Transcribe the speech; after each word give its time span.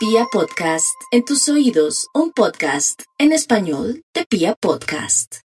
Pia 0.00 0.24
Podcast, 0.32 0.98
en 1.10 1.26
tus 1.26 1.46
oídos, 1.50 2.08
un 2.14 2.32
podcast 2.32 3.02
en 3.18 3.32
español 3.32 4.02
de 4.14 4.24
Pia 4.24 4.54
Podcast. 4.54 5.40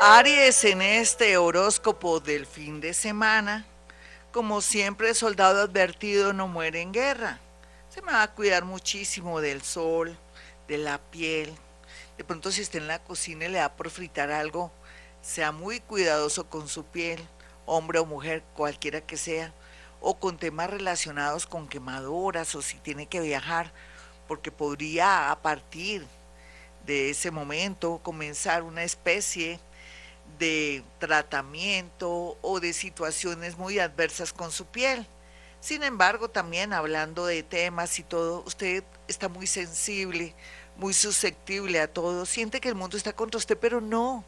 Aries 0.00 0.62
en 0.62 0.80
este 0.80 1.36
horóscopo 1.36 2.20
del 2.20 2.46
fin 2.46 2.80
de 2.80 2.94
semana, 2.94 3.66
como 4.30 4.60
siempre 4.60 5.12
soldado 5.12 5.60
advertido 5.60 6.32
no 6.32 6.46
muere 6.46 6.82
en 6.82 6.92
guerra. 6.92 7.40
Se 7.88 8.00
me 8.00 8.12
va 8.12 8.22
a 8.22 8.32
cuidar 8.32 8.64
muchísimo 8.64 9.40
del 9.40 9.62
sol, 9.62 10.16
de 10.68 10.78
la 10.78 10.98
piel. 11.10 11.52
De 12.16 12.22
pronto 12.22 12.52
si 12.52 12.62
está 12.62 12.78
en 12.78 12.86
la 12.86 13.02
cocina 13.02 13.46
y 13.46 13.48
le 13.48 13.58
da 13.58 13.74
por 13.74 13.90
fritar 13.90 14.30
algo, 14.30 14.70
sea 15.20 15.50
muy 15.50 15.80
cuidadoso 15.80 16.48
con 16.48 16.68
su 16.68 16.84
piel, 16.84 17.26
hombre 17.64 17.98
o 17.98 18.06
mujer, 18.06 18.44
cualquiera 18.54 19.00
que 19.00 19.16
sea, 19.16 19.52
o 20.00 20.20
con 20.20 20.38
temas 20.38 20.70
relacionados 20.70 21.48
con 21.48 21.66
quemaduras 21.66 22.54
o 22.54 22.62
si 22.62 22.78
tiene 22.78 23.06
que 23.06 23.18
viajar 23.18 23.72
porque 24.26 24.50
podría 24.50 25.30
a 25.30 25.40
partir 25.40 26.06
de 26.86 27.10
ese 27.10 27.30
momento 27.30 28.00
comenzar 28.02 28.62
una 28.62 28.84
especie 28.84 29.60
de 30.38 30.84
tratamiento 30.98 32.36
o 32.42 32.60
de 32.60 32.72
situaciones 32.72 33.56
muy 33.56 33.78
adversas 33.78 34.32
con 34.32 34.52
su 34.52 34.66
piel. 34.66 35.06
Sin 35.60 35.82
embargo, 35.82 36.28
también 36.28 36.72
hablando 36.72 37.26
de 37.26 37.42
temas 37.42 37.98
y 37.98 38.02
todo, 38.02 38.42
usted 38.46 38.84
está 39.08 39.28
muy 39.28 39.46
sensible, 39.46 40.34
muy 40.76 40.92
susceptible 40.92 41.80
a 41.80 41.92
todo, 41.92 42.26
siente 42.26 42.60
que 42.60 42.68
el 42.68 42.74
mundo 42.74 42.96
está 42.96 43.14
contra 43.14 43.38
usted, 43.38 43.58
pero 43.58 43.80
no, 43.80 44.24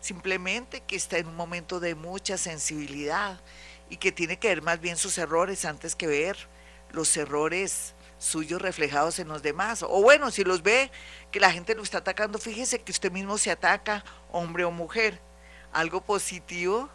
simplemente 0.00 0.80
que 0.80 0.96
está 0.96 1.18
en 1.18 1.28
un 1.28 1.36
momento 1.36 1.78
de 1.78 1.94
mucha 1.94 2.38
sensibilidad 2.38 3.40
y 3.88 3.98
que 3.98 4.12
tiene 4.12 4.38
que 4.38 4.48
ver 4.48 4.62
más 4.62 4.80
bien 4.80 4.96
sus 4.96 5.18
errores 5.18 5.64
antes 5.64 5.94
que 5.94 6.06
ver 6.06 6.36
los 6.92 7.16
errores 7.16 7.94
suyos 8.20 8.62
reflejados 8.62 9.18
en 9.18 9.26
los 9.26 9.42
demás. 9.42 9.82
O 9.82 10.02
bueno, 10.02 10.30
si 10.30 10.44
los 10.44 10.62
ve 10.62 10.92
que 11.32 11.40
la 11.40 11.50
gente 11.50 11.74
lo 11.74 11.82
está 11.82 11.98
atacando, 11.98 12.38
fíjese 12.38 12.80
que 12.80 12.92
usted 12.92 13.10
mismo 13.10 13.38
se 13.38 13.50
ataca, 13.50 14.04
hombre 14.30 14.64
o 14.64 14.70
mujer. 14.70 15.18
Algo 15.72 16.00
positivo, 16.02 16.88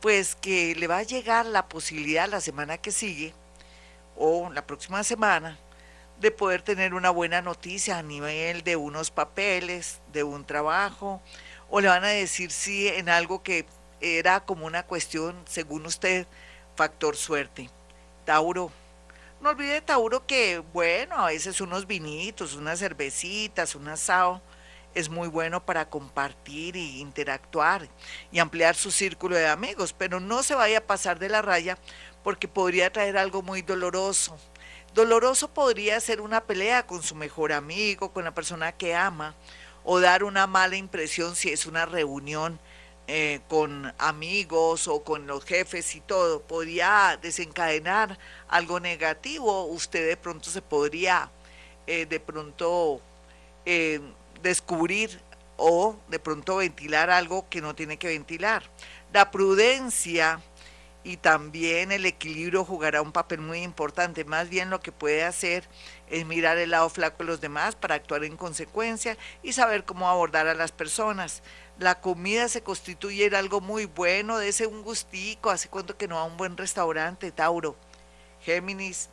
pues 0.00 0.36
que 0.36 0.76
le 0.76 0.86
va 0.86 0.98
a 0.98 1.02
llegar 1.02 1.46
la 1.46 1.68
posibilidad 1.68 2.28
la 2.28 2.40
semana 2.40 2.78
que 2.78 2.92
sigue 2.92 3.34
o 4.16 4.50
la 4.52 4.66
próxima 4.66 5.02
semana 5.02 5.58
de 6.20 6.30
poder 6.30 6.62
tener 6.62 6.94
una 6.94 7.10
buena 7.10 7.42
noticia 7.42 7.98
a 7.98 8.02
nivel 8.02 8.64
de 8.64 8.76
unos 8.76 9.10
papeles, 9.10 10.00
de 10.12 10.24
un 10.24 10.44
trabajo, 10.44 11.22
o 11.70 11.80
le 11.80 11.88
van 11.88 12.04
a 12.04 12.08
decir 12.08 12.50
sí 12.50 12.88
en 12.88 13.08
algo 13.08 13.42
que 13.42 13.66
era 14.00 14.40
como 14.40 14.66
una 14.66 14.84
cuestión, 14.84 15.36
según 15.46 15.86
usted, 15.86 16.26
factor 16.74 17.16
suerte. 17.16 17.70
Tauro, 18.24 18.72
no 19.40 19.50
olvide, 19.50 19.80
Tauro, 19.80 20.26
que 20.26 20.58
bueno, 20.58 21.16
a 21.16 21.26
veces 21.26 21.60
unos 21.60 21.86
vinitos, 21.86 22.54
unas 22.54 22.78
cervecitas, 22.78 23.74
un 23.74 23.88
asado 23.88 24.42
es 24.94 25.08
muy 25.08 25.28
bueno 25.28 25.64
para 25.64 25.88
compartir 25.88 26.76
e 26.76 26.80
interactuar 26.80 27.88
y 28.32 28.38
ampliar 28.40 28.74
su 28.74 28.90
círculo 28.90 29.36
de 29.36 29.46
amigos, 29.46 29.92
pero 29.92 30.18
no 30.18 30.42
se 30.42 30.54
vaya 30.54 30.78
a 30.78 30.86
pasar 30.86 31.18
de 31.18 31.28
la 31.28 31.42
raya 31.42 31.78
porque 32.24 32.48
podría 32.48 32.92
traer 32.92 33.16
algo 33.16 33.42
muy 33.42 33.62
doloroso. 33.62 34.36
Doloroso 34.94 35.52
podría 35.52 36.00
ser 36.00 36.20
una 36.20 36.40
pelea 36.40 36.86
con 36.86 37.02
su 37.02 37.14
mejor 37.14 37.52
amigo, 37.52 38.12
con 38.12 38.24
la 38.24 38.34
persona 38.34 38.72
que 38.72 38.94
ama, 38.94 39.34
o 39.84 40.00
dar 40.00 40.24
una 40.24 40.46
mala 40.46 40.76
impresión 40.76 41.36
si 41.36 41.50
es 41.50 41.66
una 41.66 41.86
reunión 41.86 42.58
eh, 43.10 43.40
con 43.48 43.90
amigos 43.96 44.86
o 44.86 45.02
con 45.02 45.26
los 45.26 45.42
jefes 45.44 45.94
y 45.94 46.00
todo, 46.00 46.42
podría 46.42 47.18
desencadenar 47.22 48.18
algo 48.48 48.80
negativo, 48.80 49.64
usted 49.64 50.06
de 50.06 50.18
pronto 50.18 50.50
se 50.50 50.60
podría 50.60 51.30
eh, 51.86 52.04
de 52.04 52.20
pronto 52.20 53.00
eh, 53.64 53.98
descubrir 54.42 55.22
o 55.56 55.96
de 56.08 56.18
pronto 56.18 56.56
ventilar 56.56 57.08
algo 57.08 57.48
que 57.48 57.62
no 57.62 57.74
tiene 57.74 57.96
que 57.96 58.08
ventilar. 58.08 58.62
La 59.10 59.30
prudencia 59.30 60.42
y 61.02 61.16
también 61.16 61.92
el 61.92 62.04
equilibrio 62.04 62.62
jugará 62.62 63.00
un 63.00 63.12
papel 63.12 63.40
muy 63.40 63.62
importante. 63.62 64.26
Más 64.26 64.50
bien 64.50 64.68
lo 64.68 64.80
que 64.80 64.92
puede 64.92 65.24
hacer 65.24 65.64
es 66.10 66.26
mirar 66.26 66.58
el 66.58 66.70
lado 66.70 66.88
flaco 66.88 67.18
de 67.18 67.24
los 67.24 67.40
demás 67.40 67.74
para 67.74 67.94
actuar 67.94 68.24
en 68.24 68.36
consecuencia 68.36 69.16
y 69.42 69.52
saber 69.52 69.84
cómo 69.84 70.08
abordar 70.08 70.46
a 70.46 70.54
las 70.54 70.72
personas 70.72 71.42
la 71.78 72.00
comida 72.00 72.48
se 72.48 72.62
constituye 72.62 73.26
en 73.26 73.34
algo 73.34 73.60
muy 73.60 73.86
bueno, 73.86 74.38
de 74.38 74.48
ese 74.48 74.66
un 74.66 74.82
gustico, 74.82 75.50
hace 75.50 75.68
cuento 75.68 75.96
que 75.96 76.08
no 76.08 76.18
a 76.18 76.24
un 76.24 76.36
buen 76.36 76.56
restaurante, 76.56 77.30
Tauro, 77.30 77.76
Géminis. 78.42 79.08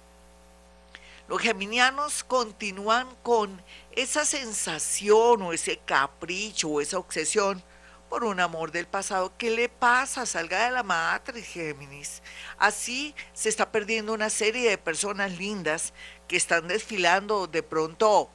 Los 1.27 1.41
geminianos 1.41 2.23
continúan 2.23 3.07
con 3.23 3.61
esa 3.91 4.25
sensación 4.25 5.41
o 5.41 5.53
ese 5.53 5.77
capricho 5.77 6.69
o 6.69 6.81
esa 6.81 6.99
obsesión 6.99 7.63
por 8.09 8.23
un 8.23 8.39
amor 8.39 8.71
del 8.71 8.87
pasado. 8.87 9.33
¿Qué 9.37 9.49
le 9.49 9.69
pasa? 9.69 10.25
Salga 10.25 10.65
de 10.65 10.71
la 10.71 10.83
matriz, 10.83 11.45
Géminis. 11.45 12.21
Así 12.57 13.15
se 13.33 13.49
está 13.49 13.71
perdiendo 13.71 14.13
una 14.13 14.29
serie 14.29 14.69
de 14.69 14.77
personas 14.77 15.37
lindas 15.37 15.93
que 16.27 16.37
están 16.37 16.67
desfilando 16.67 17.47
de 17.47 17.63
pronto 17.63 18.29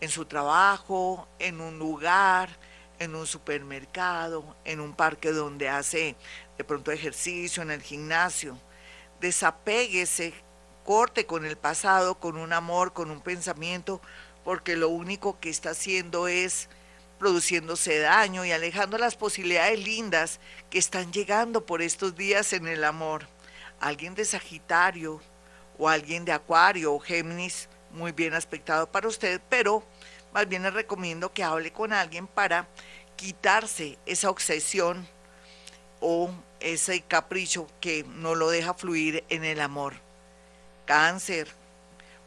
en 0.00 0.10
su 0.10 0.26
trabajo, 0.26 1.28
en 1.38 1.60
un 1.60 1.78
lugar, 1.78 2.58
en 2.98 3.14
un 3.14 3.26
supermercado, 3.26 4.56
en 4.64 4.80
un 4.80 4.94
parque 4.94 5.32
donde 5.32 5.68
hace 5.68 6.16
de 6.56 6.64
pronto 6.64 6.92
ejercicio, 6.92 7.62
en 7.62 7.70
el 7.70 7.82
gimnasio. 7.82 8.58
Desapéguese, 9.20 10.34
corte 10.84 11.26
con 11.26 11.44
el 11.44 11.56
pasado, 11.56 12.18
con 12.18 12.36
un 12.36 12.52
amor, 12.52 12.92
con 12.92 13.10
un 13.10 13.20
pensamiento, 13.20 14.00
porque 14.44 14.76
lo 14.76 14.88
único 14.88 15.40
que 15.40 15.50
está 15.50 15.70
haciendo 15.70 16.28
es 16.28 16.68
produciéndose 17.18 17.98
daño 17.98 18.44
y 18.44 18.52
alejando 18.52 18.98
las 18.98 19.16
posibilidades 19.16 19.78
lindas 19.82 20.40
que 20.70 20.78
están 20.78 21.12
llegando 21.12 21.64
por 21.64 21.82
estos 21.82 22.16
días 22.16 22.52
en 22.52 22.68
el 22.68 22.84
amor. 22.84 23.26
Alguien 23.80 24.14
de 24.14 24.24
Sagitario 24.24 25.20
o 25.78 25.88
alguien 25.88 26.24
de 26.24 26.32
Acuario 26.32 26.94
o 26.94 27.00
Géminis, 27.00 27.68
muy 27.90 28.12
bien 28.12 28.34
aspectado 28.34 28.90
para 28.90 29.08
usted, 29.08 29.40
pero 29.48 29.84
más 30.32 30.48
bien 30.48 30.62
le 30.62 30.70
recomiendo 30.70 31.32
que 31.32 31.44
hable 31.44 31.72
con 31.72 31.92
alguien 31.92 32.26
para 32.26 32.68
quitarse 33.16 33.98
esa 34.06 34.30
obsesión 34.30 35.06
o 36.00 36.30
ese 36.60 37.00
capricho 37.02 37.66
que 37.80 38.04
no 38.04 38.34
lo 38.34 38.50
deja 38.50 38.74
fluir 38.74 39.24
en 39.28 39.44
el 39.44 39.60
amor. 39.60 39.94
Cáncer. 40.84 41.48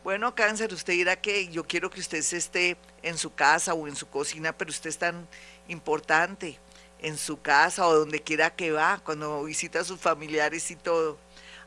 Bueno, 0.03 0.33
cáncer, 0.33 0.73
usted 0.73 0.93
dirá 0.93 1.15
que 1.17 1.49
yo 1.49 1.65
quiero 1.65 1.89
que 1.89 1.99
usted 1.99 2.19
esté 2.19 2.77
en 3.03 3.17
su 3.17 3.33
casa 3.33 3.73
o 3.73 3.87
en 3.87 3.97
su 3.97 4.07
cocina, 4.09 4.57
pero 4.57 4.71
usted 4.71 4.89
es 4.89 4.97
tan 4.97 5.27
importante 5.67 6.57
en 6.99 7.17
su 7.17 7.41
casa 7.41 7.85
o 7.85 7.93
donde 7.93 8.21
quiera 8.21 8.55
que 8.55 8.71
va, 8.71 9.01
cuando 9.03 9.43
visita 9.43 9.81
a 9.81 9.83
sus 9.83 9.99
familiares 9.99 10.71
y 10.71 10.77
todo. 10.77 11.17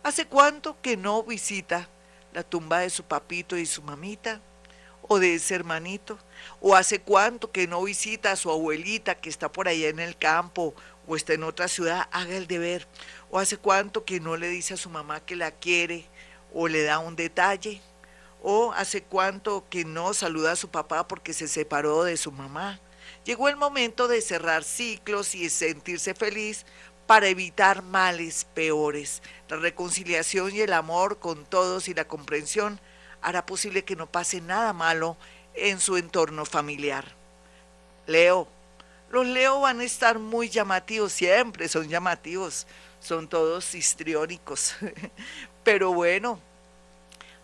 ¿Hace 0.03 0.27
cuánto 0.27 0.81
que 0.81 0.97
no 0.97 1.23
visita 1.23 1.89
la 2.33 2.43
tumba 2.43 2.81
de 2.81 2.91
su 2.91 3.05
papito 3.05 3.57
y 3.57 3.67
su 3.67 3.83
mamita? 3.83 4.41
o 5.09 5.19
de 5.19 5.35
ese 5.35 5.55
hermanito? 5.55 6.19
¿O 6.61 6.75
hace 6.75 7.01
cuánto 7.01 7.51
que 7.51 7.67
no 7.67 7.83
visita 7.83 8.33
a 8.33 8.37
su 8.37 8.51
abuelita 8.51 9.17
que 9.17 9.29
está 9.29 9.51
por 9.51 9.69
allá 9.69 9.89
en 9.89 9.99
el 9.99 10.17
campo 10.17 10.75
o 11.07 11.17
está 11.17 11.35
en 11.35 11.45
otra 11.45 11.69
ciudad? 11.69 12.09
Haga 12.13 12.37
el 12.37 12.47
deber. 12.47 12.87
¿O 13.31 13.39
hace 13.39 13.57
cuánto 13.57 14.05
que 14.05 14.21
no 14.21 14.37
le 14.37 14.49
dice 14.49 14.75
a 14.75 14.79
su 14.79 14.91
mamá 14.91 15.21
que 15.21 15.37
la 15.37 15.51
quiere 15.51 16.07
o 16.55 16.69
le 16.69 16.83
da 16.83 16.99
un 16.99 17.17
detalle? 17.17 17.83
¿O 18.43 18.73
hace 18.73 19.03
cuánto 19.05 19.65
que 19.71 19.85
no 19.85 20.15
saluda 20.15 20.53
a 20.53 20.57
su 20.57 20.69
papá 20.69 21.07
porque 21.07 21.33
se 21.33 21.47
separó 21.47 22.03
de 22.03 22.17
su 22.17 22.33
mamá? 22.33 22.81
Llegó 23.25 23.49
el 23.49 23.57
momento 23.57 24.09
de 24.09 24.21
cerrar 24.21 24.65
ciclos 24.65 25.37
y 25.37 25.49
sentirse 25.49 26.13
feliz 26.15 26.67
para 27.07 27.29
evitar 27.29 27.83
males 27.83 28.45
peores. 28.53 29.23
La 29.49 29.59
reconciliación 29.59 30.53
y 30.55 30.61
el 30.61 30.73
amor 30.73 31.21
con 31.21 31.45
todos 31.45 31.87
y 31.87 31.95
la 31.95 32.07
comprensión 32.09 32.81
hará 33.21 33.47
posible 33.47 33.85
que 33.85 33.95
no 33.95 34.11
pase 34.11 34.41
nada 34.41 34.73
malo 34.73 35.17
en 35.55 35.79
su 35.79 35.97
entorno 35.97 36.45
familiar. 36.45 37.15
Leo, 38.07 38.49
los 39.11 39.25
Leo 39.25 39.61
van 39.61 39.81
a 39.81 39.85
estar 39.85 40.19
muy 40.19 40.49
llamativos, 40.49 41.13
siempre 41.13 41.69
son 41.69 41.89
llamativos, 41.89 42.67
son 42.99 43.29
todos 43.29 43.75
histriónicos. 43.77 44.75
Pero 45.65 45.93
bueno, 45.93 46.41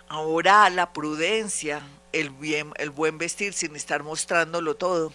ahora 0.08 0.68
la 0.70 0.92
prudencia, 0.92 1.82
el, 2.12 2.30
bien, 2.30 2.72
el 2.76 2.90
buen 2.90 3.18
vestir 3.18 3.52
sin 3.52 3.76
estar 3.76 4.02
mostrándolo 4.02 4.76
todo, 4.76 5.12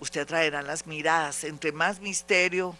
usted 0.00 0.22
atraerá 0.22 0.62
las 0.62 0.86
miradas. 0.86 1.44
Entre 1.44 1.72
más 1.72 2.00
misterio, 2.00 2.76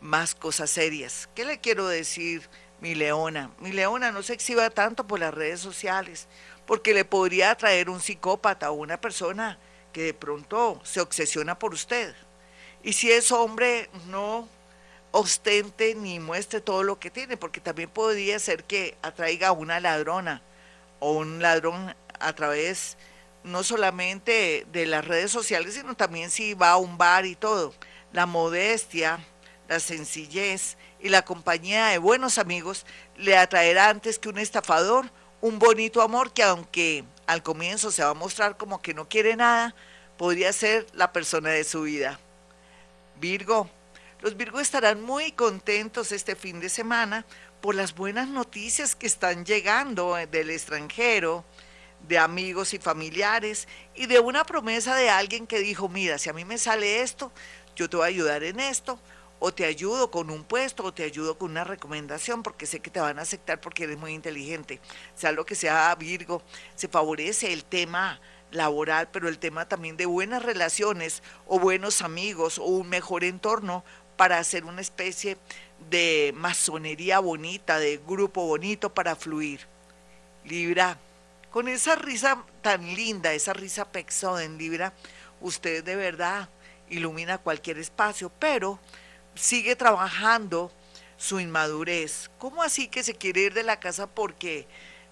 más 0.00 0.34
cosas 0.34 0.70
serias. 0.70 1.28
¿Qué 1.34 1.44
le 1.44 1.60
quiero 1.60 1.88
decir, 1.88 2.48
mi 2.80 2.94
leona? 2.94 3.50
Mi 3.60 3.72
leona 3.72 4.12
no 4.12 4.22
se 4.22 4.34
exhiba 4.34 4.70
tanto 4.70 5.06
por 5.06 5.20
las 5.20 5.34
redes 5.34 5.60
sociales 5.60 6.28
porque 6.66 6.94
le 6.94 7.04
podría 7.04 7.50
atraer 7.50 7.88
un 7.88 8.00
psicópata 8.00 8.70
o 8.70 8.74
una 8.74 9.00
persona 9.00 9.58
que 9.92 10.02
de 10.02 10.14
pronto 10.14 10.80
se 10.84 11.00
obsesiona 11.00 11.58
por 11.58 11.72
usted. 11.72 12.14
Y 12.82 12.92
si 12.92 13.10
es 13.10 13.32
hombre, 13.32 13.88
no 14.06 14.48
ostente 15.10 15.94
ni 15.94 16.20
muestre 16.20 16.60
todo 16.60 16.82
lo 16.82 17.00
que 17.00 17.10
tiene, 17.10 17.38
porque 17.38 17.60
también 17.60 17.88
podría 17.88 18.38
ser 18.38 18.64
que 18.64 18.96
atraiga 19.02 19.48
a 19.48 19.52
una 19.52 19.80
ladrona 19.80 20.42
o 21.00 21.12
un 21.12 21.40
ladrón 21.40 21.94
a 22.20 22.32
través 22.34 22.96
no 23.44 23.62
solamente 23.62 24.66
de 24.72 24.86
las 24.86 25.04
redes 25.04 25.30
sociales, 25.30 25.74
sino 25.74 25.94
también 25.94 26.30
si 26.30 26.54
va 26.54 26.70
a 26.70 26.76
un 26.76 26.98
bar 26.98 27.26
y 27.26 27.36
todo. 27.36 27.74
La 28.12 28.26
modestia, 28.26 29.18
la 29.68 29.80
sencillez 29.80 30.76
y 31.00 31.08
la 31.08 31.22
compañía 31.22 31.86
de 31.86 31.98
buenos 31.98 32.38
amigos 32.38 32.84
le 33.16 33.36
atraerá 33.36 33.88
antes 33.88 34.18
que 34.18 34.28
un 34.28 34.38
estafador 34.38 35.10
un 35.40 35.58
bonito 35.58 36.02
amor 36.02 36.32
que 36.32 36.42
aunque 36.42 37.04
al 37.26 37.42
comienzo 37.42 37.90
se 37.90 38.02
va 38.02 38.10
a 38.10 38.14
mostrar 38.14 38.56
como 38.56 38.82
que 38.82 38.94
no 38.94 39.08
quiere 39.08 39.36
nada, 39.36 39.74
podría 40.16 40.52
ser 40.52 40.86
la 40.92 41.12
persona 41.12 41.50
de 41.50 41.64
su 41.64 41.82
vida. 41.82 42.18
Virgo, 43.20 43.68
los 44.20 44.36
Virgo 44.36 44.58
estarán 44.58 45.02
muy 45.02 45.30
contentos 45.32 46.10
este 46.10 46.34
fin 46.34 46.58
de 46.60 46.68
semana 46.68 47.24
por 47.60 47.74
las 47.74 47.94
buenas 47.94 48.28
noticias 48.28 48.94
que 48.94 49.06
están 49.06 49.44
llegando 49.44 50.16
eh, 50.16 50.26
del 50.26 50.50
extranjero, 50.50 51.44
de 52.06 52.18
amigos 52.18 52.74
y 52.74 52.78
familiares 52.78 53.66
y 53.94 54.06
de 54.06 54.20
una 54.20 54.44
promesa 54.44 54.94
de 54.94 55.10
alguien 55.10 55.46
que 55.46 55.58
dijo, 55.58 55.88
mira, 55.88 56.18
si 56.18 56.28
a 56.28 56.32
mí 56.32 56.44
me 56.44 56.58
sale 56.58 57.02
esto, 57.02 57.32
yo 57.74 57.90
te 57.90 57.96
voy 57.96 58.04
a 58.04 58.08
ayudar 58.08 58.44
en 58.44 58.60
esto, 58.60 58.98
o 59.40 59.52
te 59.52 59.64
ayudo 59.64 60.10
con 60.10 60.30
un 60.30 60.44
puesto, 60.44 60.84
o 60.84 60.92
te 60.92 61.04
ayudo 61.04 61.38
con 61.38 61.50
una 61.50 61.64
recomendación, 61.64 62.42
porque 62.42 62.66
sé 62.66 62.80
que 62.80 62.90
te 62.90 63.00
van 63.00 63.18
a 63.18 63.22
aceptar 63.22 63.60
porque 63.60 63.84
eres 63.84 63.98
muy 63.98 64.12
inteligente. 64.12 64.80
Sea 65.14 65.32
lo 65.32 65.44
que 65.46 65.54
sea 65.54 65.94
Virgo, 65.96 66.42
se 66.74 66.88
favorece 66.88 67.52
el 67.52 67.64
tema 67.64 68.20
laboral, 68.50 69.08
pero 69.12 69.28
el 69.28 69.38
tema 69.38 69.68
también 69.68 69.96
de 69.96 70.06
buenas 70.06 70.42
relaciones 70.42 71.22
o 71.46 71.58
buenos 71.58 72.02
amigos 72.02 72.58
o 72.58 72.64
un 72.64 72.88
mejor 72.88 73.24
entorno 73.24 73.84
para 74.16 74.38
hacer 74.38 74.64
una 74.64 74.80
especie 74.80 75.34
de 75.34 75.38
masonería 76.34 77.18
bonita, 77.20 77.78
de 77.78 77.98
grupo 77.98 78.46
bonito 78.46 78.92
para 78.92 79.16
fluir. 79.16 79.60
Libra, 80.44 80.98
con 81.50 81.68
esa 81.68 81.94
risa 81.96 82.44
tan 82.62 82.94
linda, 82.94 83.32
esa 83.32 83.52
risa 83.52 83.90
pexoda 83.90 84.44
en 84.44 84.58
Libra, 84.58 84.92
usted 85.40 85.82
de 85.84 85.96
verdad 85.96 86.48
ilumina 86.90 87.38
cualquier 87.38 87.78
espacio, 87.78 88.30
pero 88.38 88.78
sigue 89.34 89.76
trabajando 89.76 90.72
su 91.16 91.40
inmadurez. 91.40 92.30
¿Cómo 92.38 92.62
así 92.62 92.88
que 92.88 93.02
se 93.02 93.14
quiere 93.14 93.42
ir 93.42 93.54
de 93.54 93.62
la 93.62 93.80
casa 93.80 94.06
porque 94.06 94.66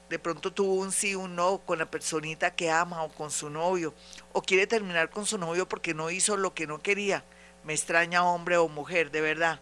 de 0.08 0.18
pronto 0.18 0.52
tuvo 0.52 0.74
un 0.74 0.92
sí, 0.92 1.14
un 1.14 1.34
no 1.34 1.58
con 1.58 1.78
la 1.78 1.90
personita 1.90 2.54
que 2.54 2.70
ama 2.70 3.02
o 3.02 3.08
con 3.08 3.30
su 3.30 3.50
novio? 3.50 3.94
¿O 4.32 4.42
quiere 4.42 4.66
terminar 4.66 5.10
con 5.10 5.26
su 5.26 5.38
novio 5.38 5.68
porque 5.68 5.94
no 5.94 6.10
hizo 6.10 6.36
lo 6.36 6.54
que 6.54 6.66
no 6.66 6.80
quería? 6.80 7.24
Me 7.64 7.74
extraña 7.74 8.24
hombre 8.24 8.56
o 8.56 8.68
mujer, 8.68 9.10
de 9.10 9.20
verdad. 9.20 9.60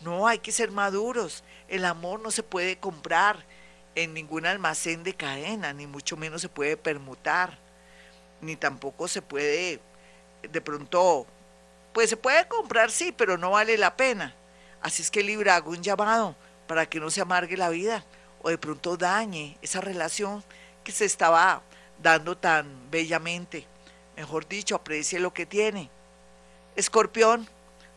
No, 0.00 0.26
hay 0.26 0.38
que 0.38 0.52
ser 0.52 0.70
maduros. 0.70 1.42
El 1.68 1.84
amor 1.84 2.20
no 2.20 2.30
se 2.30 2.42
puede 2.42 2.78
comprar 2.78 3.44
en 3.94 4.14
ningún 4.14 4.46
almacén 4.46 5.02
de 5.02 5.14
cadena, 5.14 5.72
ni 5.72 5.86
mucho 5.86 6.16
menos 6.16 6.42
se 6.42 6.48
puede 6.48 6.76
permutar, 6.76 7.58
ni 8.40 8.56
tampoco 8.56 9.08
se 9.08 9.22
puede 9.22 9.80
de 10.42 10.60
pronto 10.60 11.26
pues 11.96 12.10
se 12.10 12.18
puede 12.18 12.46
comprar, 12.46 12.90
sí, 12.90 13.10
pero 13.10 13.38
no 13.38 13.52
vale 13.52 13.78
la 13.78 13.96
pena. 13.96 14.34
Así 14.82 15.00
es 15.00 15.10
que 15.10 15.22
Libra 15.22 15.56
hago 15.56 15.70
un 15.70 15.82
llamado 15.82 16.36
para 16.66 16.84
que 16.84 17.00
no 17.00 17.08
se 17.08 17.22
amargue 17.22 17.56
la 17.56 17.70
vida 17.70 18.04
o 18.42 18.50
de 18.50 18.58
pronto 18.58 18.98
dañe 18.98 19.56
esa 19.62 19.80
relación 19.80 20.44
que 20.84 20.92
se 20.92 21.06
estaba 21.06 21.62
dando 22.02 22.36
tan 22.36 22.90
bellamente. 22.90 23.66
Mejor 24.14 24.46
dicho, 24.46 24.74
aprecie 24.74 25.20
lo 25.20 25.32
que 25.32 25.46
tiene. 25.46 25.88
Escorpión. 26.76 27.48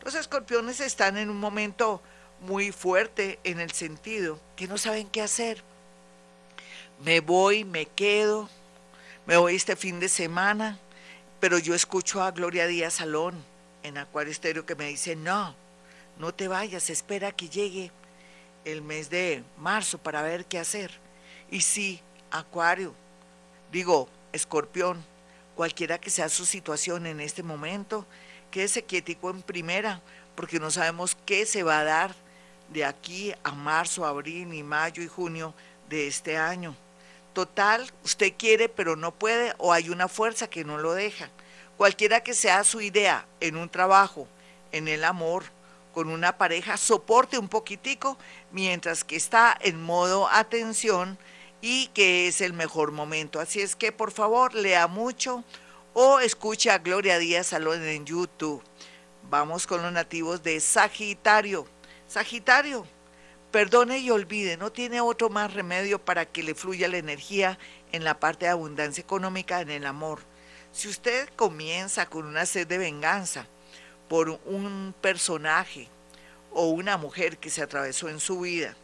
Los 0.04 0.14
escorpiones 0.14 0.80
están 0.80 1.18
en 1.18 1.28
un 1.28 1.38
momento 1.38 2.00
muy 2.40 2.72
fuerte 2.72 3.38
en 3.44 3.60
el 3.60 3.70
sentido 3.70 4.40
que 4.56 4.66
no 4.66 4.78
saben 4.78 5.08
qué 5.08 5.20
hacer. 5.20 5.62
Me 7.04 7.20
voy, 7.20 7.64
me 7.64 7.86
quedo, 7.86 8.48
me 9.26 9.36
voy 9.36 9.56
este 9.56 9.76
fin 9.76 10.00
de 10.00 10.08
semana, 10.08 10.78
pero 11.38 11.58
yo 11.58 11.74
escucho 11.74 12.22
a 12.22 12.30
Gloria 12.30 12.66
Díaz 12.66 12.94
Salón 12.94 13.44
en 13.82 13.98
Acuario 13.98 14.32
Estéreo 14.32 14.64
que 14.64 14.74
me 14.74 14.86
dice, 14.86 15.16
no, 15.16 15.54
no 16.18 16.32
te 16.32 16.48
vayas, 16.48 16.88
espera 16.88 17.32
que 17.32 17.48
llegue 17.48 17.90
el 18.64 18.82
mes 18.82 19.10
de 19.10 19.42
marzo 19.58 19.98
para 19.98 20.22
ver 20.22 20.46
qué 20.46 20.58
hacer. 20.58 20.90
Y 21.50 21.60
sí, 21.60 22.00
Acuario, 22.30 22.94
digo, 23.70 24.08
Escorpión, 24.32 25.04
cualquiera 25.56 25.98
que 25.98 26.10
sea 26.10 26.28
su 26.28 26.46
situación 26.46 27.06
en 27.06 27.20
este 27.20 27.42
momento, 27.42 28.06
quédese 28.50 28.84
quietico 28.84 29.30
en 29.30 29.42
primera, 29.42 30.00
porque 30.34 30.60
no 30.60 30.70
sabemos 30.70 31.16
qué 31.26 31.46
se 31.46 31.62
va 31.62 31.80
a 31.80 31.84
dar 31.84 32.14
de 32.68 32.84
aquí 32.84 33.32
a 33.42 33.52
marzo, 33.52 34.06
abril, 34.06 34.52
y 34.54 34.62
mayo 34.62 35.02
y 35.02 35.08
junio 35.08 35.54
de 35.88 36.06
este 36.06 36.36
año. 36.36 36.76
Total, 37.32 37.90
usted 38.04 38.34
quiere 38.36 38.68
pero 38.68 38.96
no 38.96 39.12
puede 39.12 39.54
o 39.58 39.72
hay 39.72 39.88
una 39.90 40.08
fuerza 40.08 40.48
que 40.48 40.64
no 40.64 40.78
lo 40.78 40.94
deja. 40.94 41.30
Cualquiera 41.76 42.22
que 42.22 42.34
sea 42.34 42.64
su 42.64 42.80
idea 42.80 43.26
en 43.40 43.56
un 43.56 43.68
trabajo, 43.68 44.26
en 44.72 44.88
el 44.88 45.04
amor, 45.04 45.44
con 45.92 46.08
una 46.08 46.38
pareja, 46.38 46.76
soporte 46.76 47.38
un 47.38 47.48
poquitico 47.48 48.16
mientras 48.52 49.04
que 49.04 49.16
está 49.16 49.56
en 49.60 49.82
modo 49.82 50.28
atención 50.28 51.18
y 51.60 51.88
que 51.88 52.28
es 52.28 52.40
el 52.40 52.52
mejor 52.52 52.92
momento. 52.92 53.40
Así 53.40 53.60
es 53.60 53.76
que 53.76 53.92
por 53.92 54.12
favor 54.12 54.54
lea 54.54 54.86
mucho 54.86 55.44
o 55.92 56.20
escuche 56.20 56.70
a 56.70 56.78
Gloria 56.78 57.18
Díaz 57.18 57.48
Salón 57.48 57.82
en 57.82 58.06
YouTube. 58.06 58.62
Vamos 59.28 59.66
con 59.66 59.82
los 59.82 59.92
nativos 59.92 60.42
de 60.42 60.60
Sagitario. 60.60 61.66
Sagitario, 62.06 62.86
perdone 63.50 63.98
y 63.98 64.10
olvide, 64.10 64.56
no 64.56 64.70
tiene 64.70 65.00
otro 65.00 65.30
más 65.30 65.52
remedio 65.52 66.04
para 66.04 66.26
que 66.26 66.42
le 66.42 66.54
fluya 66.54 66.88
la 66.88 66.98
energía 66.98 67.58
en 67.92 68.04
la 68.04 68.18
parte 68.20 68.46
de 68.46 68.52
abundancia 68.52 69.02
económica 69.02 69.60
en 69.60 69.70
el 69.70 69.86
amor. 69.86 70.20
Si 70.72 70.88
usted 70.88 71.28
comienza 71.36 72.06
con 72.06 72.26
una 72.26 72.46
sed 72.46 72.66
de 72.66 72.78
venganza 72.78 73.46
por 74.08 74.40
un 74.44 74.94
personaje 75.00 75.88
o 76.52 76.68
una 76.68 76.96
mujer 76.96 77.38
que 77.38 77.50
se 77.50 77.62
atravesó 77.62 78.08
en 78.08 78.20
su 78.20 78.40
vida 78.40 78.76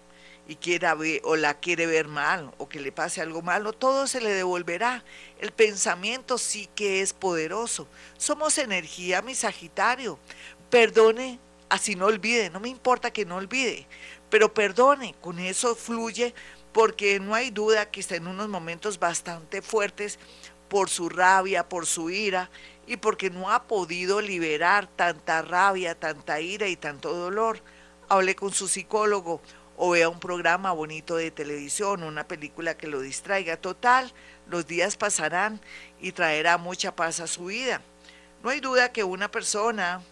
y 0.48 0.56
quiera 0.56 0.96
o 1.24 1.36
la 1.36 1.54
quiere 1.54 1.86
ver 1.86 2.06
mal 2.08 2.52
o 2.58 2.68
que 2.68 2.80
le 2.80 2.92
pase 2.92 3.20
algo 3.20 3.42
malo, 3.42 3.72
todo 3.72 4.06
se 4.06 4.20
le 4.20 4.30
devolverá. 4.30 5.04
El 5.38 5.50
pensamiento 5.50 6.38
sí 6.38 6.68
que 6.74 7.00
es 7.00 7.12
poderoso. 7.12 7.88
Somos 8.16 8.58
energía, 8.58 9.22
mi 9.22 9.34
Sagitario. 9.34 10.18
Perdone, 10.70 11.40
así 11.68 11.96
no 11.96 12.06
olvide, 12.06 12.50
no 12.50 12.60
me 12.60 12.68
importa 12.68 13.12
que 13.12 13.24
no 13.24 13.36
olvide, 13.36 13.86
pero 14.30 14.52
perdone, 14.52 15.14
con 15.20 15.38
eso 15.38 15.74
fluye 15.74 16.34
porque 16.72 17.20
no 17.20 17.34
hay 17.34 17.50
duda 17.50 17.90
que 17.90 18.00
está 18.00 18.16
en 18.16 18.26
unos 18.26 18.48
momentos 18.48 18.98
bastante 18.98 19.62
fuertes 19.62 20.18
por 20.68 20.90
su 20.90 21.08
rabia, 21.08 21.68
por 21.68 21.86
su 21.86 22.10
ira 22.10 22.50
y 22.86 22.96
porque 22.96 23.30
no 23.30 23.50
ha 23.50 23.64
podido 23.64 24.20
liberar 24.20 24.86
tanta 24.86 25.42
rabia, 25.42 25.94
tanta 25.94 26.40
ira 26.40 26.68
y 26.68 26.76
tanto 26.76 27.14
dolor. 27.14 27.62
Hable 28.08 28.36
con 28.36 28.52
su 28.52 28.68
psicólogo 28.68 29.40
o 29.76 29.90
vea 29.90 30.08
un 30.08 30.20
programa 30.20 30.72
bonito 30.72 31.16
de 31.16 31.30
televisión, 31.30 32.02
una 32.02 32.26
película 32.26 32.76
que 32.76 32.86
lo 32.86 33.00
distraiga. 33.00 33.56
Total, 33.56 34.12
los 34.48 34.66
días 34.66 34.96
pasarán 34.96 35.60
y 36.00 36.12
traerá 36.12 36.58
mucha 36.58 36.94
paz 36.94 37.20
a 37.20 37.26
su 37.26 37.46
vida. 37.46 37.82
No 38.42 38.50
hay 38.50 38.60
duda 38.60 38.92
que 38.92 39.04
una 39.04 39.30
persona 39.30 40.02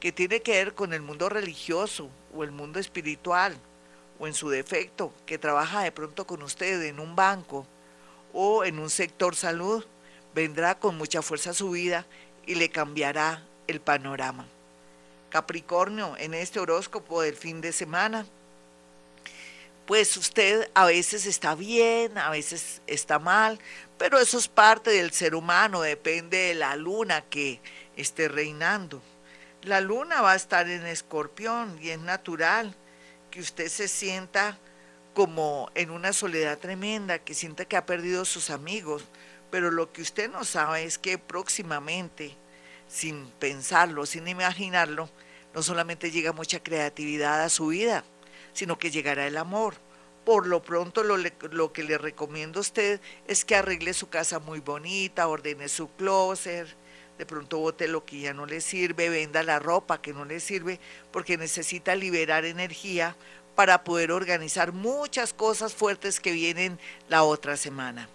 que 0.00 0.12
tiene 0.12 0.40
que 0.40 0.52
ver 0.52 0.74
con 0.74 0.92
el 0.92 1.00
mundo 1.00 1.28
religioso 1.28 2.10
o 2.34 2.44
el 2.44 2.50
mundo 2.50 2.78
espiritual, 2.78 3.56
o 4.18 4.26
en 4.26 4.34
su 4.34 4.48
defecto, 4.48 5.12
que 5.26 5.38
trabaja 5.38 5.82
de 5.82 5.92
pronto 5.92 6.26
con 6.26 6.42
usted 6.42 6.82
en 6.82 7.00
un 7.00 7.16
banco 7.16 7.66
o 8.32 8.64
en 8.64 8.78
un 8.78 8.90
sector 8.90 9.34
salud, 9.34 9.84
vendrá 10.34 10.78
con 10.78 10.98
mucha 10.98 11.22
fuerza 11.22 11.50
a 11.50 11.54
su 11.54 11.70
vida 11.70 12.06
y 12.46 12.56
le 12.56 12.68
cambiará 12.68 13.42
el 13.66 13.80
panorama. 13.80 14.46
Capricornio, 15.30 16.16
en 16.18 16.34
este 16.34 16.60
horóscopo 16.60 17.22
del 17.22 17.34
fin 17.34 17.60
de 17.60 17.72
semana, 17.72 18.26
pues 19.86 20.16
usted 20.16 20.70
a 20.74 20.86
veces 20.86 21.26
está 21.26 21.54
bien, 21.54 22.16
a 22.16 22.30
veces 22.30 22.80
está 22.86 23.18
mal, 23.18 23.58
pero 23.98 24.18
eso 24.18 24.38
es 24.38 24.48
parte 24.48 24.90
del 24.90 25.12
ser 25.12 25.34
humano, 25.34 25.82
depende 25.82 26.38
de 26.38 26.54
la 26.54 26.76
luna 26.76 27.22
que 27.22 27.60
esté 27.96 28.28
reinando. 28.28 29.02
La 29.62 29.80
luna 29.80 30.22
va 30.22 30.32
a 30.32 30.36
estar 30.36 30.68
en 30.68 30.86
escorpión 30.86 31.78
y 31.82 31.90
es 31.90 31.98
natural 31.98 32.74
que 33.30 33.40
usted 33.40 33.68
se 33.68 33.88
sienta 33.88 34.58
como 35.12 35.70
en 35.74 35.90
una 35.90 36.12
soledad 36.12 36.58
tremenda, 36.58 37.18
que 37.18 37.34
sienta 37.34 37.64
que 37.64 37.76
ha 37.76 37.86
perdido 37.86 38.24
sus 38.24 38.50
amigos, 38.50 39.04
pero 39.50 39.70
lo 39.70 39.92
que 39.92 40.02
usted 40.02 40.30
no 40.30 40.44
sabe 40.44 40.84
es 40.84 40.98
que 40.98 41.18
próximamente, 41.18 42.36
sin 42.88 43.28
pensarlo, 43.38 44.06
sin 44.06 44.26
imaginarlo, 44.28 45.08
no 45.54 45.62
solamente 45.62 46.10
llega 46.10 46.32
mucha 46.32 46.62
creatividad 46.62 47.42
a 47.42 47.48
su 47.48 47.68
vida, 47.68 48.04
sino 48.54 48.78
que 48.78 48.90
llegará 48.90 49.26
el 49.26 49.36
amor. 49.36 49.74
Por 50.24 50.46
lo 50.46 50.62
pronto 50.62 51.02
lo, 51.02 51.18
lo, 51.18 51.72
que 51.72 51.82
le 51.82 51.98
recomiendo 51.98 52.58
a 52.58 52.62
usted 52.62 53.00
es 53.28 53.44
que 53.44 53.56
arregle 53.56 53.92
su 53.92 54.08
casa 54.08 54.38
muy 54.38 54.60
bonita, 54.60 55.28
ordene 55.28 55.68
su 55.68 55.90
closet, 55.96 56.66
de 57.18 57.26
pronto 57.26 57.58
bote 57.58 57.86
lo 57.88 58.06
que 58.06 58.20
ya 58.20 58.32
no 58.32 58.46
le 58.46 58.62
sirve, 58.62 59.10
venda 59.10 59.42
la 59.42 59.58
ropa 59.58 60.00
que 60.00 60.14
no 60.14 60.24
le 60.24 60.40
sirve, 60.40 60.80
porque 61.12 61.36
necesita 61.36 61.94
liberar 61.94 62.46
energía 62.46 63.14
para 63.54 63.84
poder 63.84 64.10
organizar 64.10 64.72
muchas 64.72 65.32
cosas 65.32 65.74
fuertes 65.74 66.20
que 66.20 66.32
vienen 66.32 66.78
la 67.08 67.22
otra 67.22 67.56
semana. 67.56 68.08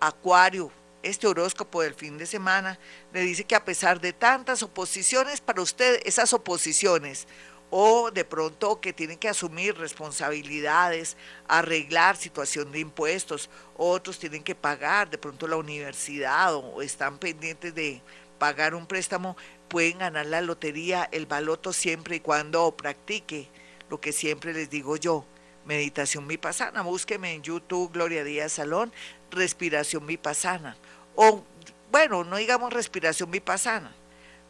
Acuario, 0.00 0.70
este 1.02 1.26
horóscopo 1.26 1.82
del 1.82 1.94
fin 1.94 2.16
de 2.16 2.26
semana 2.26 2.78
le 3.12 3.22
dice 3.22 3.44
que 3.44 3.56
a 3.56 3.64
pesar 3.64 4.00
de 4.00 4.12
tantas 4.12 4.62
oposiciones 4.62 5.40
para 5.40 5.62
usted, 5.62 6.00
esas 6.04 6.32
oposiciones 6.32 7.26
o 7.74 8.10
de 8.10 8.26
pronto 8.26 8.82
que 8.82 8.92
tienen 8.92 9.16
que 9.16 9.30
asumir 9.30 9.78
responsabilidades, 9.78 11.16
arreglar 11.48 12.18
situación 12.18 12.70
de 12.70 12.80
impuestos, 12.80 13.48
otros 13.78 14.18
tienen 14.18 14.44
que 14.44 14.54
pagar 14.54 15.08
de 15.08 15.16
pronto 15.16 15.48
la 15.48 15.56
universidad 15.56 16.54
o 16.54 16.82
están 16.82 17.16
pendientes 17.16 17.74
de 17.74 18.02
pagar 18.38 18.74
un 18.74 18.86
préstamo, 18.86 19.38
pueden 19.68 20.00
ganar 20.00 20.26
la 20.26 20.42
lotería, 20.42 21.08
el 21.12 21.24
baloto 21.24 21.72
siempre 21.72 22.16
y 22.16 22.20
cuando 22.20 22.76
practique 22.76 23.48
lo 23.88 24.02
que 24.02 24.12
siempre 24.12 24.52
les 24.52 24.68
digo 24.68 24.98
yo, 24.98 25.24
meditación 25.64 26.28
vipassana, 26.28 26.82
búsqueme 26.82 27.32
en 27.32 27.42
YouTube 27.42 27.90
Gloria 27.90 28.22
Díaz 28.22 28.52
Salón, 28.52 28.92
respiración 29.30 30.06
vipassana. 30.06 30.76
O 31.14 31.42
bueno, 31.90 32.22
no 32.22 32.36
digamos 32.36 32.70
respiración 32.70 33.30
vipassana, 33.30 33.94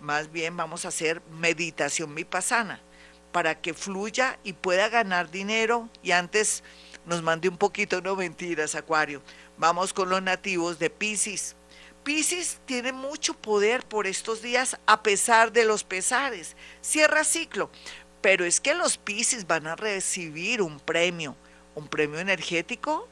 más 0.01 0.33
bien 0.33 0.57
vamos 0.57 0.85
a 0.85 0.89
hacer 0.89 1.23
meditación 1.31 2.17
vipassana 2.17 2.81
para 3.33 3.61
que 3.61 3.75
fluya 3.75 4.39
y 4.45 4.53
pueda 4.53 4.89
ganar 4.89 5.31
dinero 5.31 5.89
y 6.03 6.13
antes 6.13 6.63
nos 7.07 7.23
mande 7.23 7.49
un 7.49 7.57
poquito, 7.57 8.01
no 8.01 8.15
mentiras, 8.15 8.75
Acuario. 8.75 9.23
Vamos 9.57 9.93
con 9.93 10.09
los 10.09 10.23
nativos 10.23 10.79
de 10.79 10.91
Pisces. 10.91 11.57
Pisces 12.05 12.61
tiene 12.67 12.93
mucho 12.93 13.35
poder 13.35 13.85
por 13.85 14.07
estos 14.07 14.43
días 14.43 14.79
a 14.87 15.03
pesar 15.03 15.53
de 15.53 15.65
los 15.65 15.85
pesares. 15.85 16.57
Cierra 16.81 17.25
ciclo. 17.25 17.71
Pero 18.21 18.45
es 18.45 18.61
que 18.61 18.75
los 18.75 18.99
Pisces 18.99 19.47
van 19.49 19.67
a 19.67 19.75
recibir 19.75 20.63
un 20.63 20.79
premio, 20.79 21.35
un 21.75 21.89
premio 21.89 22.21
energético, 22.21 23.09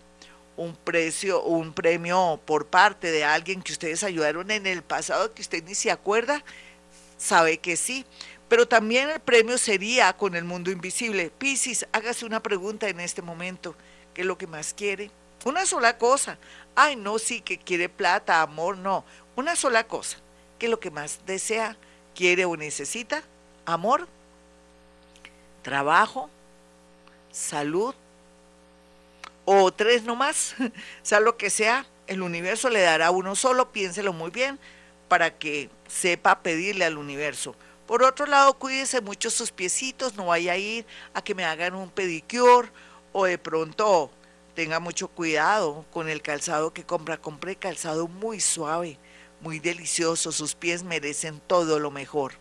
un 0.56 0.76
precio, 0.76 1.42
un 1.42 1.72
premio 1.72 2.40
por 2.44 2.66
parte 2.66 3.10
de 3.10 3.24
alguien 3.24 3.62
que 3.62 3.72
ustedes 3.72 4.04
ayudaron 4.04 4.50
en 4.50 4.66
el 4.66 4.82
pasado 4.82 5.34
que 5.34 5.42
usted 5.42 5.64
ni 5.64 5.74
se 5.74 5.90
acuerda, 5.90 6.44
sabe 7.16 7.58
que 7.58 7.76
sí. 7.76 8.04
Pero 8.50 8.66
también 8.66 9.08
el 9.08 9.20
premio 9.20 9.56
sería 9.58 10.12
con 10.12 10.34
el 10.34 10.42
mundo 10.42 10.72
invisible. 10.72 11.30
Piscis, 11.38 11.86
hágase 11.92 12.26
una 12.26 12.42
pregunta 12.42 12.88
en 12.88 12.98
este 12.98 13.22
momento. 13.22 13.76
¿Qué 14.12 14.22
es 14.22 14.26
lo 14.26 14.36
que 14.36 14.48
más 14.48 14.74
quiere? 14.74 15.12
Una 15.44 15.64
sola 15.66 15.98
cosa. 15.98 16.36
Ay, 16.74 16.96
no, 16.96 17.20
sí, 17.20 17.42
que 17.42 17.58
quiere 17.58 17.88
plata, 17.88 18.42
amor, 18.42 18.76
no. 18.76 19.04
Una 19.36 19.54
sola 19.54 19.86
cosa. 19.86 20.18
¿Qué 20.58 20.66
es 20.66 20.70
lo 20.70 20.80
que 20.80 20.90
más 20.90 21.20
desea, 21.26 21.76
quiere 22.12 22.44
o 22.44 22.56
necesita? 22.56 23.22
Amor, 23.66 24.08
trabajo, 25.62 26.28
salud, 27.30 27.94
o 29.44 29.72
tres 29.72 30.02
nomás, 30.02 30.56
sea 31.02 31.20
lo 31.20 31.36
que 31.36 31.50
sea, 31.50 31.86
el 32.08 32.20
universo 32.20 32.68
le 32.68 32.80
dará 32.80 33.12
uno 33.12 33.36
solo, 33.36 33.70
piénselo 33.70 34.12
muy 34.12 34.32
bien, 34.32 34.58
para 35.06 35.38
que 35.38 35.70
sepa 35.86 36.40
pedirle 36.40 36.84
al 36.84 36.98
universo. 36.98 37.54
Por 37.90 38.04
otro 38.04 38.24
lado, 38.24 38.56
cuídese 38.56 39.00
mucho 39.00 39.30
sus 39.30 39.50
piecitos, 39.50 40.14
no 40.14 40.26
vaya 40.26 40.52
a 40.52 40.56
ir 40.56 40.86
a 41.12 41.24
que 41.24 41.34
me 41.34 41.44
hagan 41.44 41.74
un 41.74 41.90
pedicure 41.90 42.68
o 43.12 43.24
de 43.24 43.36
pronto 43.36 44.12
tenga 44.54 44.78
mucho 44.78 45.08
cuidado 45.08 45.84
con 45.90 46.08
el 46.08 46.22
calzado 46.22 46.72
que 46.72 46.86
compra. 46.86 47.20
Compre 47.20 47.56
calzado 47.56 48.06
muy 48.06 48.38
suave, 48.38 48.96
muy 49.40 49.58
delicioso, 49.58 50.30
sus 50.30 50.54
pies 50.54 50.84
merecen 50.84 51.40
todo 51.48 51.80
lo 51.80 51.90
mejor. 51.90 52.34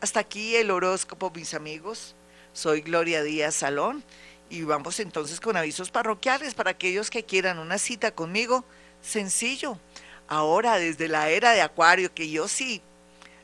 Hasta 0.00 0.20
aquí 0.20 0.56
el 0.56 0.70
horóscopo, 0.70 1.30
mis 1.30 1.52
amigos. 1.52 2.16
Soy 2.54 2.80
Gloria 2.80 3.22
Díaz 3.22 3.54
Salón 3.54 4.02
y 4.48 4.62
vamos 4.62 4.98
entonces 4.98 5.40
con 5.40 5.58
avisos 5.58 5.90
parroquiales 5.90 6.54
para 6.54 6.70
aquellos 6.70 7.10
que 7.10 7.26
quieran 7.26 7.58
una 7.58 7.76
cita 7.76 8.12
conmigo. 8.12 8.64
Sencillo. 9.02 9.78
Ahora, 10.26 10.78
desde 10.78 11.08
la 11.08 11.28
era 11.28 11.52
de 11.52 11.60
Acuario, 11.60 12.14
que 12.14 12.30
yo 12.30 12.48
sí 12.48 12.80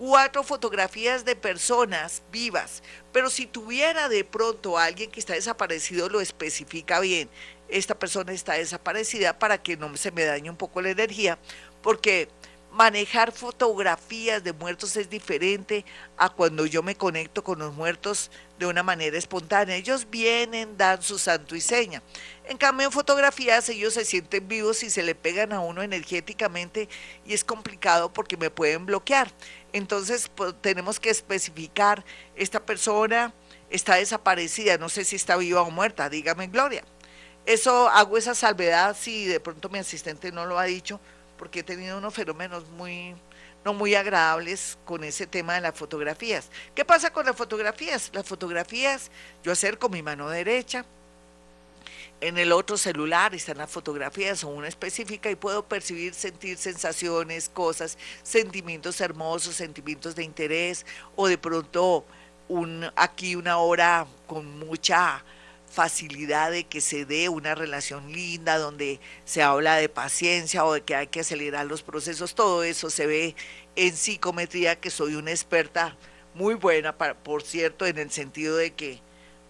cuatro 0.00 0.42
fotografías 0.42 1.26
de 1.26 1.36
personas 1.36 2.22
vivas, 2.32 2.82
pero 3.12 3.28
si 3.28 3.46
tuviera 3.46 4.08
de 4.08 4.24
pronto 4.24 4.78
alguien 4.78 5.10
que 5.10 5.20
está 5.20 5.34
desaparecido, 5.34 6.08
lo 6.08 6.22
especifica 6.22 7.00
bien. 7.00 7.28
Esta 7.70 7.98
persona 7.98 8.32
está 8.32 8.54
desaparecida 8.54 9.38
para 9.38 9.62
que 9.62 9.76
no 9.76 9.96
se 9.96 10.10
me 10.10 10.24
dañe 10.24 10.50
un 10.50 10.56
poco 10.56 10.82
la 10.82 10.90
energía, 10.90 11.38
porque 11.82 12.28
manejar 12.72 13.32
fotografías 13.32 14.44
de 14.44 14.52
muertos 14.52 14.96
es 14.96 15.10
diferente 15.10 15.84
a 16.16 16.28
cuando 16.28 16.66
yo 16.66 16.82
me 16.82 16.94
conecto 16.94 17.42
con 17.42 17.58
los 17.58 17.74
muertos 17.74 18.30
de 18.58 18.66
una 18.66 18.82
manera 18.82 19.18
espontánea. 19.18 19.76
Ellos 19.76 20.06
vienen, 20.10 20.76
dan 20.76 21.02
su 21.02 21.18
santo 21.18 21.56
y 21.56 21.60
seña. 21.60 22.02
En 22.44 22.58
cambio, 22.58 22.86
en 22.86 22.92
fotografías 22.92 23.68
ellos 23.68 23.94
se 23.94 24.04
sienten 24.04 24.46
vivos 24.46 24.82
y 24.82 24.90
se 24.90 25.02
le 25.02 25.14
pegan 25.14 25.52
a 25.52 25.60
uno 25.60 25.82
energéticamente 25.82 26.88
y 27.24 27.34
es 27.34 27.44
complicado 27.44 28.12
porque 28.12 28.36
me 28.36 28.50
pueden 28.50 28.86
bloquear. 28.86 29.32
Entonces 29.72 30.30
pues, 30.34 30.54
tenemos 30.60 31.00
que 31.00 31.10
especificar, 31.10 32.04
esta 32.36 32.64
persona 32.64 33.34
está 33.68 33.96
desaparecida, 33.96 34.78
no 34.78 34.88
sé 34.88 35.04
si 35.04 35.16
está 35.16 35.36
viva 35.36 35.62
o 35.62 35.70
muerta, 35.70 36.08
dígame 36.08 36.48
Gloria. 36.48 36.84
Eso 37.46 37.88
hago 37.88 38.16
esa 38.16 38.34
salvedad 38.34 38.96
si 38.98 39.26
de 39.26 39.40
pronto 39.40 39.68
mi 39.68 39.78
asistente 39.78 40.30
no 40.32 40.46
lo 40.46 40.58
ha 40.58 40.64
dicho, 40.64 41.00
porque 41.38 41.60
he 41.60 41.62
tenido 41.62 41.98
unos 41.98 42.14
fenómenos 42.14 42.68
muy 42.68 43.14
no 43.64 43.74
muy 43.74 43.94
agradables 43.94 44.78
con 44.86 45.04
ese 45.04 45.26
tema 45.26 45.54
de 45.54 45.60
las 45.60 45.74
fotografías. 45.74 46.48
¿Qué 46.74 46.84
pasa 46.84 47.12
con 47.12 47.26
las 47.26 47.36
fotografías? 47.36 48.10
Las 48.14 48.26
fotografías, 48.26 49.10
yo 49.42 49.52
acerco 49.52 49.88
mi 49.88 50.02
mano 50.02 50.30
derecha, 50.30 50.84
en 52.20 52.36
el 52.36 52.52
otro 52.52 52.76
celular 52.76 53.34
están 53.34 53.58
las 53.58 53.70
fotografías, 53.70 54.40
son 54.40 54.54
una 54.54 54.68
específica 54.68 55.30
y 55.30 55.36
puedo 55.36 55.64
percibir, 55.64 56.12
sentir 56.12 56.58
sensaciones, 56.58 57.48
cosas, 57.48 57.96
sentimientos 58.22 59.00
hermosos, 59.00 59.56
sentimientos 59.56 60.14
de 60.14 60.24
interés 60.24 60.84
o 61.16 61.28
de 61.28 61.38
pronto 61.38 62.04
un, 62.48 62.90
aquí 62.94 63.36
una 63.36 63.56
hora 63.58 64.06
con 64.26 64.58
mucha 64.58 65.24
facilidad 65.70 66.50
de 66.50 66.64
que 66.64 66.80
se 66.80 67.04
dé 67.04 67.28
una 67.28 67.54
relación 67.54 68.12
linda, 68.12 68.58
donde 68.58 69.00
se 69.24 69.42
habla 69.42 69.76
de 69.76 69.88
paciencia 69.88 70.64
o 70.64 70.74
de 70.74 70.82
que 70.82 70.96
hay 70.96 71.06
que 71.06 71.20
acelerar 71.20 71.66
los 71.66 71.82
procesos, 71.82 72.34
todo 72.34 72.64
eso 72.64 72.90
se 72.90 73.06
ve 73.06 73.36
en 73.76 73.96
psicometría, 73.96 74.78
que 74.80 74.90
soy 74.90 75.14
una 75.14 75.30
experta 75.30 75.96
muy 76.34 76.54
buena, 76.54 76.96
por 76.96 77.42
cierto, 77.42 77.86
en 77.86 77.98
el 77.98 78.10
sentido 78.10 78.56
de 78.56 78.72
que 78.72 79.00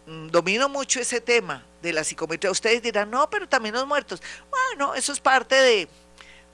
mm, 0.06 0.28
domino 0.28 0.68
mucho 0.68 1.00
ese 1.00 1.20
tema 1.20 1.64
de 1.82 1.92
la 1.92 2.04
psicometría. 2.04 2.50
Ustedes 2.50 2.82
dirán, 2.82 3.10
no, 3.10 3.28
pero 3.30 3.48
también 3.48 3.74
los 3.74 3.86
muertos. 3.86 4.22
Bueno, 4.50 4.94
eso 4.94 5.12
es 5.12 5.20
parte 5.20 5.54
de, 5.54 5.88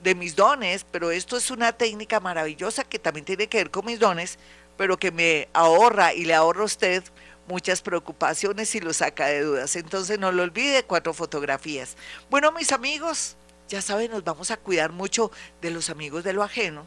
de 0.01 0.15
mis 0.15 0.35
dones, 0.35 0.85
pero 0.89 1.11
esto 1.11 1.35
es 1.37 1.51
una 1.51 1.73
técnica 1.73 2.19
maravillosa 2.21 2.83
que 2.85 2.99
también 2.99 3.25
tiene 3.25 3.47
que 3.47 3.57
ver 3.57 3.71
con 3.71 3.85
mis 3.85 3.99
dones, 3.99 4.39
pero 4.77 4.97
que 4.97 5.11
me 5.11 5.49
ahorra 5.53 6.13
y 6.13 6.23
le 6.23 6.33
ahorra 6.33 6.61
a 6.61 6.65
usted 6.65 7.03
muchas 7.47 7.81
preocupaciones 7.81 8.73
y 8.75 8.79
lo 8.79 8.93
saca 8.93 9.27
de 9.27 9.41
dudas. 9.41 9.75
Entonces 9.75 10.19
no 10.19 10.31
lo 10.31 10.43
olvide, 10.43 10.83
cuatro 10.83 11.13
fotografías. 11.13 11.97
Bueno, 12.29 12.51
mis 12.51 12.71
amigos, 12.71 13.35
ya 13.67 13.81
saben, 13.81 14.11
nos 14.11 14.23
vamos 14.23 14.51
a 14.51 14.57
cuidar 14.57 14.91
mucho 14.91 15.31
de 15.61 15.71
los 15.71 15.89
amigos 15.89 16.23
de 16.23 16.33
lo 16.33 16.43
ajeno. 16.43 16.85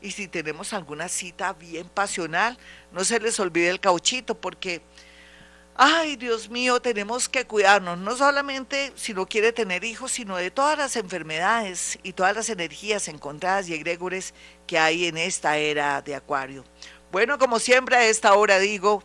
Y 0.00 0.12
si 0.12 0.28
tenemos 0.28 0.72
alguna 0.72 1.08
cita 1.08 1.52
bien 1.52 1.88
pasional, 1.88 2.58
no 2.92 3.04
se 3.04 3.18
les 3.18 3.38
olvide 3.40 3.68
el 3.68 3.80
cauchito, 3.80 4.34
porque 4.36 4.80
ay 5.80 6.16
Dios 6.16 6.50
mío, 6.50 6.80
tenemos 6.80 7.28
que 7.28 7.46
cuidarnos, 7.46 7.96
no 7.98 8.16
solamente 8.16 8.92
si 8.96 9.14
no 9.14 9.26
quiere 9.26 9.52
tener 9.52 9.84
hijos, 9.84 10.10
sino 10.10 10.36
de 10.36 10.50
todas 10.50 10.76
las 10.76 10.96
enfermedades 10.96 12.00
y 12.02 12.12
todas 12.14 12.34
las 12.34 12.48
energías 12.50 13.06
encontradas 13.06 13.68
y 13.68 13.74
egregores 13.74 14.34
que 14.66 14.76
hay 14.76 15.06
en 15.06 15.16
esta 15.16 15.56
era 15.56 16.02
de 16.02 16.16
Acuario. 16.16 16.64
Bueno, 17.12 17.38
como 17.38 17.60
siempre 17.60 17.96
a 17.96 18.04
esta 18.04 18.34
hora 18.34 18.58
digo, 18.58 19.04